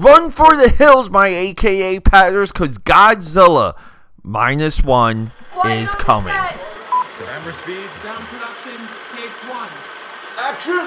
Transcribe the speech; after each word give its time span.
Run 0.00 0.30
for 0.30 0.56
the 0.56 0.70
hills, 0.70 1.10
my 1.10 1.28
AKA 1.28 2.00
Padders, 2.00 2.54
because 2.54 2.78
Godzilla 2.78 3.76
minus 4.22 4.82
one 4.82 5.30
is 5.66 5.94
coming. 5.94 6.32
Camera 6.32 7.52
speed. 7.52 7.86
Sound 8.02 8.24
production, 8.24 8.78
take 9.12 9.30
one. 9.52 9.68
Action! 10.38 10.86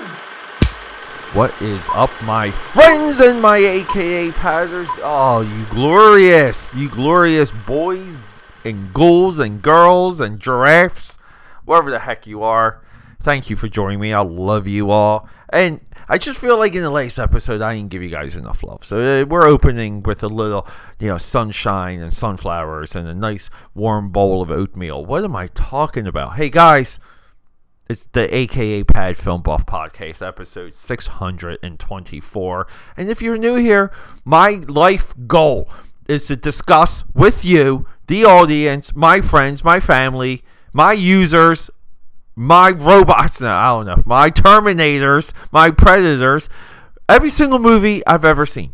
What 1.37 1.53
is 1.61 1.87
up, 1.93 2.09
my 2.23 2.49
friends 2.49 3.19
and 3.19 3.39
my 3.39 3.57
AKA 3.57 4.31
Padders? 4.31 4.89
Oh, 5.03 5.41
you 5.41 5.63
glorious, 5.65 6.73
you 6.73 6.89
glorious 6.89 7.51
boys 7.51 8.17
and 8.65 8.91
ghouls 8.95 9.37
and 9.37 9.61
girls 9.61 10.21
and 10.21 10.39
giraffes, 10.39 11.19
wherever 11.65 11.91
the 11.91 11.99
heck 11.99 12.25
you 12.25 12.41
are. 12.41 12.81
Thank 13.23 13.49
you 13.49 13.55
for 13.55 13.69
joining 13.69 14.01
me. 14.01 14.11
I 14.11 14.21
love 14.21 14.67
you 14.67 14.91
all. 14.91 15.29
And 15.49 15.79
I 16.09 16.17
just 16.17 16.39
feel 16.39 16.57
like 16.57 16.75
in 16.75 16.81
the 16.81 16.89
latest 16.89 17.19
episode, 17.19 17.61
I 17.61 17.73
didn't 17.73 17.89
give 17.89 18.03
you 18.03 18.09
guys 18.09 18.35
enough 18.35 18.63
love. 18.63 18.83
So 18.83 19.21
uh, 19.21 19.25
we're 19.25 19.47
opening 19.47 20.03
with 20.03 20.23
a 20.23 20.27
little, 20.27 20.67
you 20.99 21.07
know, 21.07 21.17
sunshine 21.17 22.01
and 22.01 22.11
sunflowers 22.13 22.97
and 22.97 23.07
a 23.07 23.13
nice 23.13 23.49
warm 23.73 24.09
bowl 24.09 24.41
of 24.41 24.51
oatmeal. 24.51 25.05
What 25.05 25.23
am 25.23 25.37
I 25.37 25.47
talking 25.47 26.05
about? 26.05 26.35
Hey, 26.35 26.49
guys. 26.49 26.99
It's 27.89 28.07
the 28.07 28.33
AKA 28.33 28.85
Pad 28.85 29.17
Film 29.17 29.41
Buff 29.41 29.65
Podcast, 29.65 30.25
episode 30.25 30.73
624. 30.73 32.67
And 32.97 33.09
if 33.09 33.21
you're 33.21 33.37
new 33.37 33.55
here, 33.55 33.91
my 34.25 34.63
life 34.67 35.13
goal 35.27 35.69
is 36.07 36.27
to 36.27 36.35
discuss 36.35 37.03
with 37.13 37.45
you, 37.45 37.85
the 38.07 38.25
audience, 38.25 38.95
my 38.95 39.21
friends, 39.21 39.63
my 39.63 39.79
family, 39.79 40.43
my 40.73 40.93
users, 40.93 41.69
my 42.35 42.71
robots, 42.71 43.41
no, 43.41 43.51
I 43.51 43.65
don't 43.67 43.85
know, 43.85 44.03
my 44.05 44.29
Terminators, 44.29 45.33
my 45.51 45.71
Predators, 45.71 46.49
every 47.07 47.29
single 47.29 47.59
movie 47.59 48.05
I've 48.07 48.25
ever 48.25 48.45
seen. 48.45 48.73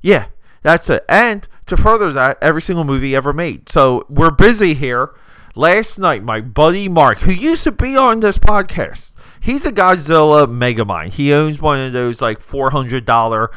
Yeah, 0.00 0.26
that's 0.62 0.88
it. 0.90 1.04
And 1.08 1.46
to 1.66 1.76
further 1.76 2.12
that, 2.12 2.38
every 2.40 2.62
single 2.62 2.84
movie 2.84 3.14
ever 3.14 3.32
made. 3.32 3.68
So 3.68 4.06
we're 4.08 4.30
busy 4.30 4.74
here. 4.74 5.10
Last 5.56 5.98
night, 5.98 6.22
my 6.22 6.40
buddy 6.40 6.88
Mark, 6.88 7.18
who 7.18 7.32
used 7.32 7.64
to 7.64 7.72
be 7.72 7.96
on 7.96 8.20
this 8.20 8.38
podcast, 8.38 9.14
he's 9.40 9.66
a 9.66 9.72
Godzilla 9.72 10.46
Megamind. 10.46 11.14
He 11.14 11.32
owns 11.32 11.60
one 11.60 11.80
of 11.80 11.92
those 11.92 12.22
like 12.22 12.38
$400 12.40 13.48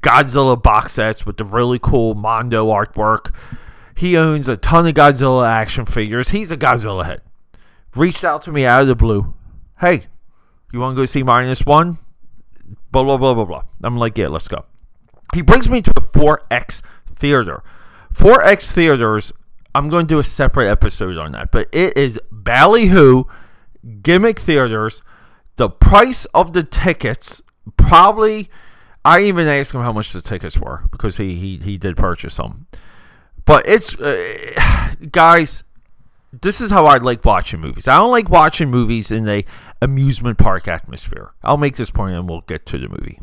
Godzilla 0.00 0.62
box 0.62 0.92
sets 0.92 1.26
with 1.26 1.36
the 1.36 1.44
really 1.44 1.78
cool 1.78 2.14
Mondo 2.14 2.68
artwork. 2.68 3.34
He 3.94 4.16
owns 4.16 4.48
a 4.48 4.56
ton 4.56 4.86
of 4.86 4.94
Godzilla 4.94 5.46
action 5.46 5.84
figures. 5.84 6.30
He's 6.30 6.50
a 6.50 6.56
Godzilla 6.56 7.04
head. 7.04 7.22
Reached 7.94 8.24
out 8.24 8.42
to 8.42 8.52
me 8.52 8.64
out 8.64 8.82
of 8.82 8.88
the 8.88 8.94
blue. 8.94 9.34
Hey, 9.80 10.06
you 10.72 10.80
want 10.80 10.96
to 10.96 11.02
go 11.02 11.04
see 11.04 11.22
minus 11.22 11.64
one? 11.64 11.98
Blah, 12.92 13.04
blah, 13.04 13.16
blah, 13.16 13.34
blah, 13.34 13.44
blah. 13.44 13.62
I'm 13.82 13.96
like, 13.96 14.16
yeah, 14.18 14.28
let's 14.28 14.48
go. 14.48 14.64
He 15.34 15.42
brings 15.42 15.68
me 15.68 15.82
to 15.82 15.90
a 15.96 16.00
4X 16.00 16.82
theater. 17.14 17.62
4X 18.14 18.72
theaters, 18.72 19.32
I'm 19.74 19.88
going 19.88 20.06
to 20.06 20.14
do 20.14 20.18
a 20.18 20.24
separate 20.24 20.70
episode 20.70 21.16
on 21.18 21.32
that, 21.32 21.52
but 21.52 21.68
it 21.72 21.96
is 21.96 22.20
ballyhoo 22.30 23.24
gimmick 24.02 24.38
theaters. 24.38 25.02
The 25.56 25.68
price 25.68 26.24
of 26.26 26.52
the 26.52 26.62
tickets 26.62 27.42
probably 27.76 28.50
I 29.04 29.22
even 29.22 29.46
asked 29.46 29.74
him 29.74 29.82
how 29.82 29.92
much 29.92 30.12
the 30.12 30.20
tickets 30.20 30.58
were 30.58 30.84
because 30.90 31.16
he 31.16 31.34
he, 31.34 31.56
he 31.58 31.78
did 31.78 31.96
purchase 31.96 32.34
some. 32.34 32.66
But 33.44 33.66
it's 33.66 33.96
uh, 33.96 34.94
guys, 35.10 35.64
this 36.32 36.60
is 36.60 36.70
how 36.70 36.86
I 36.86 36.96
like 36.96 37.24
watching 37.24 37.60
movies. 37.60 37.88
I 37.88 37.96
don't 37.96 38.10
like 38.10 38.30
watching 38.30 38.70
movies 38.70 39.10
in 39.10 39.28
a 39.28 39.44
amusement 39.82 40.38
park 40.38 40.68
atmosphere. 40.68 41.32
I'll 41.42 41.56
make 41.56 41.76
this 41.76 41.90
point 41.90 42.14
and 42.14 42.28
we'll 42.28 42.42
get 42.42 42.66
to 42.66 42.78
the 42.78 42.88
movie. 42.88 43.20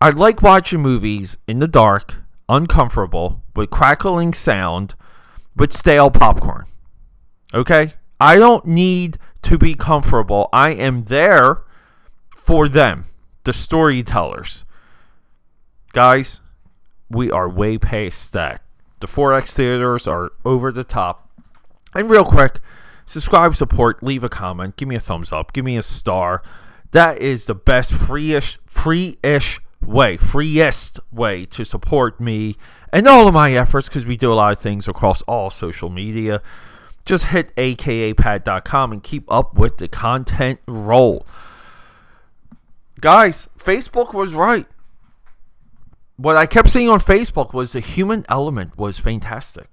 I 0.00 0.10
like 0.10 0.42
watching 0.42 0.80
movies 0.80 1.38
in 1.48 1.58
the 1.58 1.66
dark, 1.66 2.16
uncomfortable, 2.48 3.42
with 3.56 3.70
crackling 3.70 4.32
sound, 4.32 4.94
with 5.56 5.72
stale 5.72 6.10
popcorn. 6.10 6.66
Okay? 7.52 7.94
I 8.20 8.36
don't 8.36 8.66
need 8.66 9.18
to 9.42 9.58
be 9.58 9.74
comfortable. 9.74 10.48
I 10.52 10.70
am 10.70 11.04
there 11.04 11.62
for 12.36 12.68
them, 12.68 13.06
the 13.44 13.52
storytellers. 13.52 14.64
Guys, 15.92 16.40
we 17.10 17.30
are 17.30 17.48
way 17.48 17.78
past 17.78 18.32
that. 18.34 18.62
The 19.00 19.06
4X 19.06 19.54
theaters 19.54 20.06
are 20.06 20.30
over 20.44 20.70
the 20.70 20.84
top. 20.84 21.27
And 21.98 22.08
real 22.08 22.24
quick, 22.24 22.60
subscribe, 23.06 23.56
support, 23.56 24.04
leave 24.04 24.22
a 24.22 24.28
comment, 24.28 24.76
give 24.76 24.86
me 24.86 24.94
a 24.94 25.00
thumbs 25.00 25.32
up, 25.32 25.52
give 25.52 25.64
me 25.64 25.76
a 25.76 25.82
star. 25.82 26.44
That 26.92 27.18
is 27.18 27.46
the 27.46 27.56
best 27.56 27.92
free-ish, 27.92 28.60
free-ish 28.66 29.60
way, 29.84 30.16
freest 30.16 31.00
way 31.10 31.44
to 31.46 31.64
support 31.64 32.20
me 32.20 32.54
and 32.92 33.08
all 33.08 33.26
of 33.26 33.34
my 33.34 33.52
efforts 33.52 33.88
because 33.88 34.06
we 34.06 34.16
do 34.16 34.32
a 34.32 34.34
lot 34.34 34.52
of 34.52 34.60
things 34.60 34.86
across 34.86 35.22
all 35.22 35.50
social 35.50 35.90
media. 35.90 36.40
Just 37.04 37.24
hit 37.24 37.52
akapad.com 37.56 38.92
and 38.92 39.02
keep 39.02 39.24
up 39.28 39.54
with 39.54 39.78
the 39.78 39.88
content 39.88 40.60
roll. 40.68 41.26
Guys, 43.00 43.48
Facebook 43.58 44.14
was 44.14 44.34
right. 44.34 44.66
What 46.16 46.36
I 46.36 46.46
kept 46.46 46.70
seeing 46.70 46.88
on 46.88 47.00
Facebook 47.00 47.52
was 47.52 47.72
the 47.72 47.80
human 47.80 48.24
element 48.28 48.78
was 48.78 49.00
fantastic. 49.00 49.68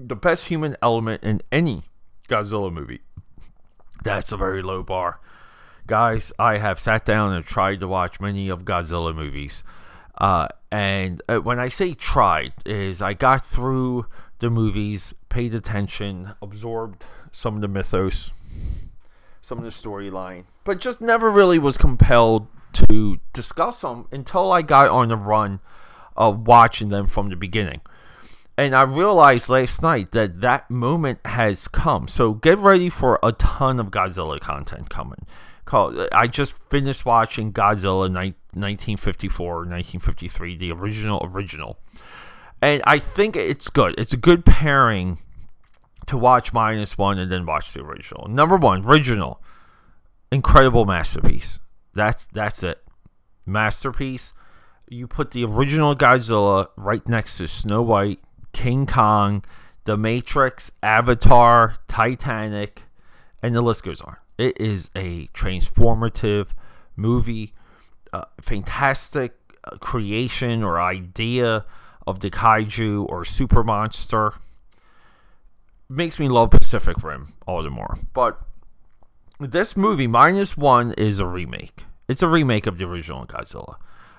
The 0.00 0.14
best 0.14 0.44
human 0.44 0.76
element 0.80 1.24
in 1.24 1.42
any 1.50 1.82
Godzilla 2.28 2.72
movie. 2.72 3.00
That's 4.04 4.30
a 4.30 4.36
very 4.36 4.62
low 4.62 4.84
bar. 4.84 5.18
Guys, 5.88 6.32
I 6.38 6.58
have 6.58 6.78
sat 6.78 7.04
down 7.04 7.32
and 7.32 7.44
tried 7.44 7.80
to 7.80 7.88
watch 7.88 8.20
many 8.20 8.48
of 8.48 8.64
Godzilla 8.64 9.12
movies. 9.12 9.64
Uh, 10.16 10.46
and 10.70 11.20
uh, 11.28 11.38
when 11.38 11.58
I 11.58 11.68
say 11.68 11.94
tried, 11.94 12.52
is 12.64 13.02
I 13.02 13.14
got 13.14 13.44
through 13.44 14.06
the 14.38 14.50
movies, 14.50 15.14
paid 15.30 15.52
attention, 15.52 16.34
absorbed 16.40 17.04
some 17.32 17.56
of 17.56 17.60
the 17.60 17.68
mythos, 17.68 18.32
some 19.42 19.58
of 19.58 19.64
the 19.64 19.70
storyline, 19.70 20.44
but 20.62 20.78
just 20.78 21.00
never 21.00 21.28
really 21.28 21.58
was 21.58 21.76
compelled 21.76 22.46
to 22.72 23.18
discuss 23.32 23.80
them 23.80 24.06
until 24.12 24.52
I 24.52 24.62
got 24.62 24.90
on 24.90 25.08
the 25.08 25.16
run 25.16 25.58
of 26.16 26.46
watching 26.46 26.90
them 26.90 27.06
from 27.06 27.30
the 27.30 27.36
beginning. 27.36 27.80
And 28.58 28.74
I 28.74 28.82
realized 28.82 29.48
last 29.48 29.82
night 29.84 30.10
that 30.10 30.40
that 30.40 30.68
moment 30.68 31.20
has 31.24 31.68
come. 31.68 32.08
So 32.08 32.32
get 32.32 32.58
ready 32.58 32.90
for 32.90 33.20
a 33.22 33.30
ton 33.30 33.78
of 33.78 33.92
Godzilla 33.92 34.40
content 34.40 34.90
coming. 34.90 35.26
I 35.72 36.26
just 36.26 36.54
finished 36.68 37.06
watching 37.06 37.52
Godzilla 37.52 38.12
1954, 38.12 39.56
1953, 39.58 40.56
the 40.56 40.72
original 40.72 41.20
original. 41.32 41.78
And 42.60 42.82
I 42.84 42.98
think 42.98 43.36
it's 43.36 43.70
good. 43.70 43.94
It's 43.96 44.12
a 44.12 44.16
good 44.16 44.44
pairing 44.44 45.18
to 46.06 46.16
watch 46.16 46.52
minus 46.52 46.98
one 46.98 47.18
and 47.18 47.30
then 47.30 47.46
watch 47.46 47.72
the 47.74 47.80
original. 47.80 48.26
Number 48.28 48.56
one, 48.56 48.84
original, 48.84 49.40
incredible 50.32 50.84
masterpiece. 50.84 51.60
That's 51.94 52.26
that's 52.26 52.64
it, 52.64 52.82
masterpiece. 53.46 54.32
You 54.88 55.06
put 55.06 55.30
the 55.30 55.44
original 55.44 55.94
Godzilla 55.94 56.68
right 56.76 57.06
next 57.08 57.38
to 57.38 57.46
Snow 57.46 57.82
White, 57.82 58.20
King 58.52 58.86
Kong, 58.86 59.44
The 59.84 59.96
Matrix, 59.96 60.70
Avatar, 60.82 61.76
Titanic, 61.88 62.82
and 63.42 63.54
the 63.54 63.62
list 63.62 63.84
goes 63.84 64.00
on. 64.00 64.16
It 64.36 64.60
is 64.60 64.90
a 64.94 65.28
transformative 65.28 66.48
movie, 66.96 67.54
uh, 68.12 68.24
fantastic 68.40 69.34
creation 69.80 70.62
or 70.62 70.80
idea 70.80 71.64
of 72.06 72.20
the 72.20 72.30
kaiju 72.30 73.06
or 73.08 73.24
super 73.24 73.62
monster. 73.62 74.34
Makes 75.88 76.18
me 76.18 76.28
love 76.28 76.50
Pacific 76.50 77.02
Rim 77.02 77.34
all 77.46 77.62
the 77.62 77.70
more. 77.70 77.98
But 78.12 78.40
this 79.40 79.76
movie, 79.76 80.06
minus 80.06 80.56
one, 80.56 80.92
is 80.92 81.20
a 81.20 81.26
remake. 81.26 81.84
It's 82.08 82.22
a 82.22 82.28
remake 82.28 82.66
of 82.66 82.78
the 82.78 82.86
original 82.86 83.26
Godzilla. 83.26 83.76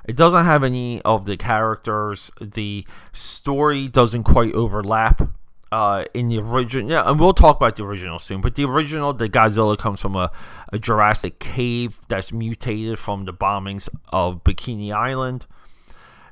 It 0.09 0.15
doesn't 0.15 0.45
have 0.45 0.63
any 0.63 1.03
of 1.03 1.25
the 1.25 1.37
characters. 1.37 2.31
The 2.41 2.83
story 3.13 3.87
doesn't 3.87 4.23
quite 4.23 4.55
overlap 4.55 5.29
uh, 5.71 6.05
in 6.15 6.29
the 6.29 6.39
original. 6.39 6.89
Yeah, 6.89 7.07
and 7.07 7.19
we'll 7.19 7.35
talk 7.35 7.57
about 7.57 7.75
the 7.75 7.85
original 7.85 8.17
soon. 8.17 8.41
But 8.41 8.55
the 8.55 8.65
original, 8.65 9.13
the 9.13 9.29
Godzilla 9.29 9.77
comes 9.77 10.01
from 10.01 10.15
a, 10.15 10.31
a 10.73 10.79
Jurassic 10.79 11.37
cave 11.37 11.99
that's 12.07 12.33
mutated 12.33 12.97
from 12.97 13.25
the 13.25 13.33
bombings 13.33 13.87
of 14.07 14.43
Bikini 14.43 14.91
Island. 14.91 15.45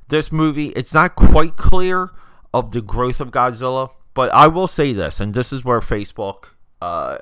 This 0.07 0.31
movie, 0.31 0.69
it's 0.69 0.95
not 0.95 1.15
quite 1.15 1.55
clear 1.55 2.09
of 2.55 2.71
the 2.71 2.81
growth 2.81 3.21
of 3.21 3.29
Godzilla, 3.29 3.91
but 4.15 4.33
I 4.33 4.47
will 4.47 4.65
say 4.65 4.91
this, 4.91 5.19
and 5.19 5.35
this 5.35 5.53
is 5.53 5.63
where 5.63 5.81
Facebook 5.81 6.45
uh, 6.81 7.19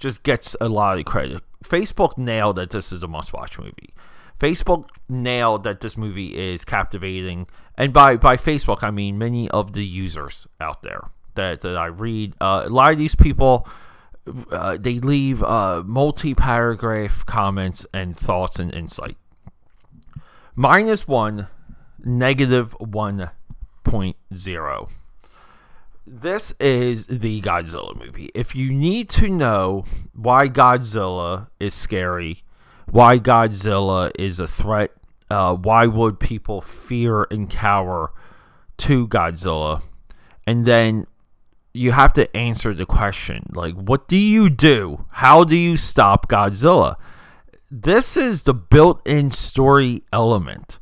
just 0.00 0.24
gets 0.24 0.56
a 0.60 0.68
lot 0.68 0.98
of 0.98 1.04
credit. 1.04 1.44
Facebook 1.64 2.18
nailed 2.18 2.56
that 2.56 2.70
this 2.70 2.90
is 2.90 3.04
a 3.04 3.06
must-watch 3.06 3.56
movie. 3.56 3.94
Facebook 4.40 4.88
nailed 5.08 5.64
that 5.64 5.82
this 5.82 5.96
movie 5.96 6.36
is 6.36 6.64
captivating, 6.64 7.46
and 7.76 7.92
by 7.92 8.16
by 8.16 8.36
Facebook 8.36 8.82
I 8.82 8.90
mean 8.90 9.18
many 9.18 9.48
of 9.50 9.74
the 9.74 9.84
users 9.84 10.48
out 10.60 10.82
there 10.82 11.10
that, 11.34 11.60
that 11.60 11.76
I 11.76 11.86
read. 11.86 12.34
Uh, 12.40 12.62
a 12.64 12.68
lot 12.68 12.92
of 12.92 12.98
these 12.98 13.14
people, 13.14 13.68
uh, 14.50 14.76
they 14.78 14.98
leave 14.98 15.42
uh, 15.42 15.82
multi 15.84 16.34
paragraph 16.34 17.24
comments 17.26 17.86
and 17.92 18.16
thoughts 18.16 18.58
and 18.58 18.74
insight. 18.74 19.16
minus 20.54 21.06
one, 21.06 21.48
negative 22.04 22.76
1.0. 22.78 24.88
This 26.06 26.54
is 26.58 27.06
the 27.06 27.42
Godzilla 27.42 27.94
movie. 27.96 28.30
If 28.34 28.56
you 28.56 28.72
need 28.72 29.08
to 29.10 29.28
know 29.28 29.84
why 30.12 30.48
Godzilla 30.48 31.48
is 31.60 31.74
scary, 31.74 32.42
why 32.86 33.18
Godzilla 33.18 34.10
is 34.18 34.40
a 34.40 34.46
threat, 34.46 34.92
uh, 35.30 35.54
why 35.54 35.86
would 35.86 36.18
people 36.18 36.60
fear 36.60 37.26
and 37.30 37.48
cower 37.50 38.12
to 38.78 39.06
Godzilla, 39.08 39.82
and 40.46 40.64
then 40.64 41.06
you 41.72 41.92
have 41.92 42.12
to 42.14 42.36
answer 42.36 42.74
the 42.74 42.86
question 42.86 43.46
like, 43.54 43.74
what 43.74 44.08
do 44.08 44.16
you 44.16 44.50
do? 44.50 45.04
How 45.10 45.44
do 45.44 45.56
you 45.56 45.76
stop 45.76 46.28
Godzilla? 46.28 46.96
This 47.70 48.16
is 48.16 48.42
the 48.42 48.54
built 48.54 49.06
in 49.06 49.30
story 49.30 50.02
element 50.12 50.78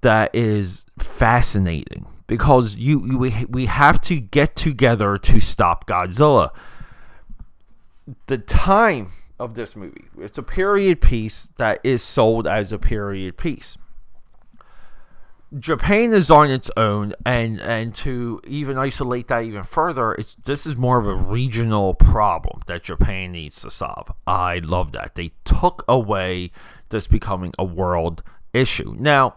that 0.00 0.34
is 0.34 0.86
fascinating 0.98 2.06
because 2.26 2.76
you, 2.76 3.04
you 3.04 3.18
we, 3.18 3.44
we 3.48 3.66
have 3.66 4.00
to 4.02 4.20
get 4.20 4.56
together 4.56 5.18
to 5.18 5.40
stop 5.40 5.86
Godzilla. 5.86 6.50
The 8.28 8.38
time 8.38 9.12
of 9.38 9.54
this 9.54 9.76
movie, 9.76 10.06
it's 10.18 10.38
a 10.38 10.42
period 10.42 11.00
piece 11.00 11.50
that 11.56 11.80
is 11.84 12.02
sold 12.02 12.46
as 12.46 12.72
a 12.72 12.78
period 12.78 13.36
piece. 13.36 13.76
Japan 15.58 16.12
is 16.12 16.30
on 16.30 16.50
its 16.50 16.70
own, 16.76 17.14
and 17.24 17.58
and 17.60 17.94
to 17.94 18.40
even 18.46 18.76
isolate 18.76 19.28
that 19.28 19.44
even 19.44 19.62
further, 19.62 20.12
it's 20.12 20.34
this 20.34 20.66
is 20.66 20.76
more 20.76 20.98
of 20.98 21.06
a 21.06 21.14
regional 21.14 21.94
problem 21.94 22.60
that 22.66 22.82
Japan 22.82 23.32
needs 23.32 23.62
to 23.62 23.70
solve. 23.70 24.12
I 24.26 24.58
love 24.58 24.92
that 24.92 25.14
they 25.14 25.32
took 25.44 25.84
away 25.88 26.50
this 26.90 27.06
becoming 27.06 27.54
a 27.58 27.64
world 27.64 28.22
issue. 28.52 28.94
Now, 28.98 29.36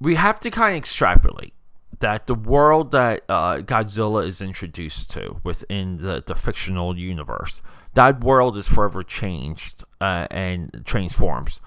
we 0.00 0.16
have 0.16 0.40
to 0.40 0.50
kind 0.50 0.72
of 0.72 0.78
extrapolate 0.78 1.54
that 2.00 2.26
the 2.26 2.34
world 2.34 2.90
that 2.92 3.22
uh, 3.28 3.58
Godzilla 3.58 4.26
is 4.26 4.40
introduced 4.40 5.10
to 5.12 5.40
within 5.44 5.98
the, 5.98 6.22
the 6.26 6.34
fictional 6.34 6.98
universe, 6.98 7.62
that 7.94 8.24
world 8.24 8.56
is 8.56 8.66
forever 8.66 9.02
changed 9.02 9.84
uh, 10.00 10.26
and 10.30 10.82
transforms. 10.84 11.60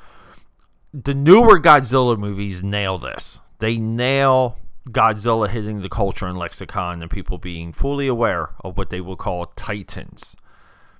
The 0.94 1.14
newer 1.14 1.60
Godzilla 1.60 2.18
movies 2.18 2.64
nail 2.64 2.98
this. 2.98 3.40
They 3.60 3.78
nail 3.78 4.58
Godzilla 4.90 5.48
hitting 5.48 5.82
the 5.82 5.90
culture 5.90 6.28
and 6.28 6.38
lexicon 6.38 7.02
and 7.02 7.10
people 7.10 7.38
being 7.38 7.72
fully 7.72 8.08
aware 8.08 8.50
of 8.64 8.78
what 8.78 8.90
they 8.90 9.02
will 9.02 9.16
call 9.16 9.46
titans. 9.56 10.36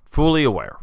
Fully 0.06 0.44
aware 0.44 0.78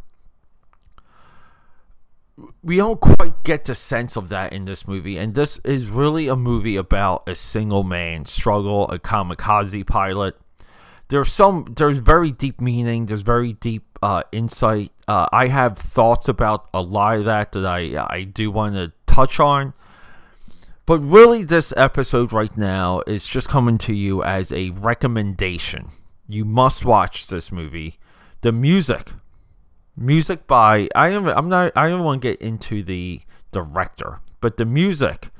we 2.63 2.77
don't 2.77 3.01
quite 3.01 3.43
get 3.43 3.65
the 3.65 3.75
sense 3.75 4.17
of 4.17 4.29
that 4.29 4.53
in 4.53 4.65
this 4.65 4.87
movie 4.87 5.17
and 5.19 5.35
this 5.35 5.59
is 5.65 5.89
really 5.89 6.29
a 6.29 6.37
movie 6.37 6.77
about 6.77 7.29
a 7.29 7.35
single 7.35 7.83
man 7.83 8.25
struggle 8.25 8.89
a 8.91 8.99
kamikaze 8.99 9.87
pilot. 9.87 10.37
There's 11.09 11.33
some 11.33 11.75
there's 11.77 11.99
very 11.99 12.31
deep 12.31 12.61
meaning 12.61 13.07
there's 13.07 13.23
very 13.23 13.55
deep 13.55 13.99
uh, 14.03 14.23
insight. 14.33 14.93
Uh, 15.09 15.27
i 15.33 15.49
have 15.49 15.77
thoughts 15.77 16.29
about 16.29 16.69
a 16.73 16.81
lot 16.81 17.19
of 17.19 17.25
that 17.25 17.53
that 17.53 17.67
i 17.67 18.07
i 18.11 18.23
do 18.23 18.51
want 18.51 18.75
to 18.75 18.93
touch 19.07 19.41
on. 19.41 19.75
But 20.87 20.99
really 20.99 21.45
this 21.45 21.73
episode 21.77 22.33
right 22.33 22.57
now 22.57 23.03
is 23.07 23.29
just 23.29 23.49
coming 23.49 23.79
to 23.79 23.95
you 23.95 24.25
as 24.25 24.53
a 24.53 24.71
recommendation. 24.71 25.91
You 26.29 26.45
must 26.45 26.85
watch 26.85 27.29
this 27.29 27.53
movie. 27.53 27.99
The 28.41 28.53
music 28.53 29.13
music 29.97 30.47
by 30.47 30.89
I 30.95 31.11
am 31.11 31.27
I'm 31.27 31.49
not 31.49 31.73
I 31.77 31.89
don't 31.89 32.05
want 32.05 32.23
to 32.23 32.29
get 32.31 32.41
into 32.41 32.83
the 32.83 33.21
director, 33.53 34.21
but 34.41 34.57
the 34.57 34.65
music 34.65 35.31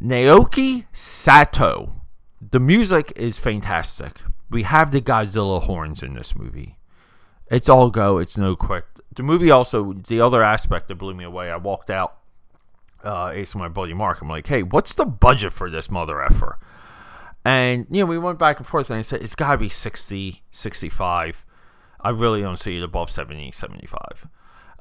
Naoki 0.00 0.86
Sato. 0.92 1.92
The 2.50 2.60
music 2.60 3.12
is 3.16 3.38
fantastic. 3.38 4.20
We 4.50 4.62
have 4.62 4.90
the 4.90 5.00
Godzilla 5.00 5.62
horns 5.62 6.02
in 6.02 6.14
this 6.14 6.36
movie. 6.36 6.78
It's 7.50 7.68
all 7.68 7.90
go. 7.90 8.18
It's 8.18 8.36
no 8.36 8.54
quick. 8.54 8.84
The 9.14 9.22
movie 9.22 9.50
also 9.50 9.94
the 9.94 10.20
other 10.20 10.42
aspect 10.42 10.88
that 10.88 10.96
blew 10.96 11.14
me 11.14 11.24
away. 11.24 11.50
I 11.50 11.56
walked 11.56 11.90
out, 11.90 12.18
uh, 13.04 13.32
asking 13.34 13.60
my 13.60 13.68
buddy 13.68 13.94
Mark. 13.94 14.20
I'm 14.20 14.28
like, 14.28 14.46
hey, 14.46 14.62
what's 14.62 14.94
the 14.94 15.06
budget 15.06 15.52
for 15.52 15.70
this 15.70 15.90
mother 15.90 16.22
effer? 16.22 16.58
And 17.44 17.86
you 17.90 18.00
know, 18.00 18.06
we 18.06 18.18
went 18.18 18.38
back 18.38 18.58
and 18.58 18.66
forth, 18.66 18.90
and 18.90 18.98
I 18.98 19.02
said 19.02 19.22
it's 19.22 19.34
got 19.34 19.52
to 19.52 19.58
be 19.58 19.68
60, 19.68 20.42
65. 20.50 21.45
I 22.00 22.10
really 22.10 22.42
don't 22.42 22.58
see 22.58 22.78
it 22.78 22.82
above 22.82 23.10
70, 23.10 23.52
75. 23.52 24.26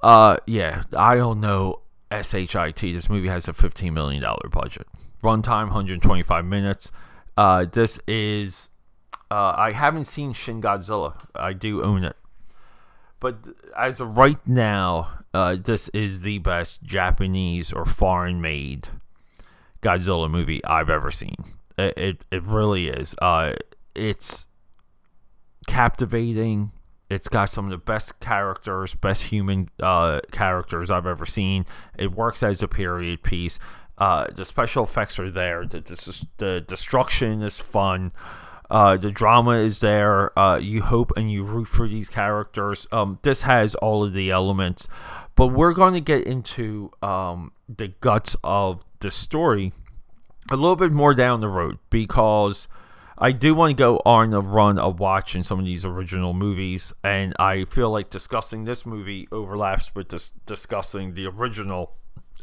Uh, 0.02 0.38
yeah, 0.46 0.84
I 0.96 1.16
don't 1.16 1.42
know 1.42 1.82
SHIT. 2.12 2.80
This 2.80 3.10
movie 3.10 3.28
has 3.28 3.48
a 3.48 3.54
$15 3.54 3.92
million 3.94 4.24
budget. 4.52 4.88
Runtime, 5.24 5.66
125 5.66 6.46
minutes. 6.46 6.92
Uh, 7.36 7.66
this 7.66 8.00
is. 8.08 8.70
Uh, 9.32 9.54
I 9.58 9.72
haven't 9.72 10.06
seen 10.06 10.34
Shin 10.34 10.62
Godzilla. 10.62 11.26
I 11.34 11.54
do 11.54 11.84
own 11.84 12.04
it. 12.04 12.16
But 13.20 13.38
as 13.76 14.00
of 14.00 14.18
right 14.18 14.38
now, 14.48 15.20
uh, 15.34 15.56
this 15.56 15.90
is 15.90 16.22
the 16.22 16.38
best 16.40 16.84
Japanese 16.84 17.74
or 17.74 17.86
foreign 17.86 18.40
made 18.40 18.90
Godzilla 19.82 20.30
movie 20.30 20.64
I've 20.64 20.90
ever 20.90 21.10
seen. 21.10 21.36
It, 21.78 21.98
it, 21.98 22.26
it 22.30 22.44
really 22.44 22.88
is. 22.88 23.16
Uh, 23.22 23.54
it's 23.96 24.48
captivating 25.68 26.72
it's 27.10 27.30
got 27.30 27.50
some 27.50 27.66
of 27.66 27.72
the 27.72 27.78
best 27.78 28.20
characters, 28.20 28.96
best 28.96 29.24
human 29.24 29.70
uh, 29.82 30.22
characters 30.32 30.90
I've 30.90 31.06
ever 31.06 31.26
seen. 31.26 31.66
It 31.98 32.12
works 32.14 32.42
as 32.42 32.64
a 32.64 32.68
period 32.68 33.24
piece. 33.24 33.60
Uh, 33.98 34.28
the 34.34 34.44
special 34.44 34.84
effects 34.84 35.20
are 35.20 35.32
there. 35.32 35.66
The, 35.66 35.80
the, 35.80 36.28
the 36.38 36.62
destruction 36.62 37.42
is 37.42 37.60
fun. 37.60 38.12
Uh, 38.70 38.98
the 38.98 39.12
drama 39.12 39.52
is 39.52 39.80
there. 39.80 40.38
Uh, 40.38 40.58
you 40.58 40.82
hope 40.82 41.12
and 41.16 41.32
you 41.32 41.44
root 41.44 41.68
for 41.68 41.88
these 41.88 42.10
characters. 42.10 42.88
Um, 42.92 43.20
this 43.22 43.44
has 43.44 43.76
all 43.76 44.04
of 44.04 44.14
the 44.14 44.32
elements, 44.32 44.88
but 45.36 45.48
we're 45.48 45.74
going 45.74 45.94
to 45.94 46.02
get 46.02 46.26
into 46.26 46.92
um, 47.04 47.52
the 47.70 47.90
guts 48.02 48.36
of 48.44 48.84
the 49.00 49.12
story 49.12 49.72
a 50.52 50.56
little 50.56 50.76
bit 50.76 50.92
more 50.92 51.14
down 51.14 51.42
the 51.42 51.48
road 51.48 51.78
because 51.90 52.68
I 53.18 53.32
do 53.32 53.56
want 53.56 53.72
to 53.72 53.82
go 53.82 54.02
on 54.06 54.34
a 54.34 54.42
run 54.42 54.78
of 54.78 55.00
watching 55.00 55.44
some 55.44 55.60
of 55.60 55.66
these 55.66 55.86
original 55.86 56.34
movies, 56.34 56.92
and 57.04 57.34
I 57.40 57.64
feel 57.66 57.90
like 57.90 58.10
discussing 58.10 58.66
this 58.66 58.86
movie 58.86 59.28
overlaps 59.32 59.96
with 59.96 60.10
dis- 60.10 60.34
discussing 60.46 61.14
the 61.14 61.28
original, 61.28 61.94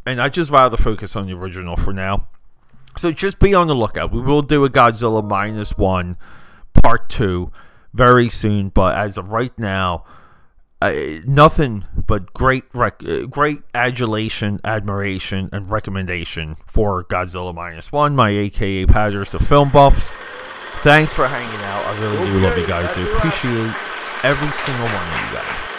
and 0.06 0.20
I 0.20 0.30
just 0.30 0.50
rather 0.50 0.78
focus 0.78 1.14
on 1.14 1.26
the 1.26 1.34
original 1.34 1.76
for 1.76 1.92
now. 1.92 2.28
So 2.96 3.12
just 3.12 3.38
be 3.38 3.54
on 3.54 3.66
the 3.66 3.74
lookout. 3.74 4.12
We 4.12 4.20
will 4.20 4.42
do 4.42 4.64
a 4.64 4.70
Godzilla 4.70 5.26
minus 5.26 5.76
one, 5.76 6.16
part 6.82 7.08
two, 7.08 7.50
very 7.92 8.30
soon. 8.30 8.70
But 8.70 8.96
as 8.96 9.18
of 9.18 9.30
right 9.30 9.56
now, 9.58 10.04
uh, 10.80 10.92
nothing 11.26 11.84
but 12.06 12.32
great, 12.32 12.64
rec- 12.72 13.02
great 13.30 13.60
adulation, 13.74 14.60
admiration, 14.64 15.48
and 15.52 15.70
recommendation 15.70 16.56
for 16.66 17.04
Godzilla 17.04 17.54
minus 17.54 17.92
one. 17.92 18.16
My 18.16 18.30
AKA 18.30 18.86
Padders, 18.86 19.32
the 19.32 19.38
film 19.38 19.68
buffs. 19.68 20.10
Thanks 20.82 21.12
for 21.12 21.28
hanging 21.28 21.62
out. 21.62 21.86
I 21.86 21.96
really 22.02 22.26
do 22.26 22.40
love 22.40 22.58
you 22.58 22.66
guys. 22.66 22.90
I 22.96 23.02
appreciate 23.02 23.72
every 24.24 24.50
single 24.50 24.86
one 24.86 25.06
of 25.06 25.30
you 25.30 25.36
guys. 25.36 25.71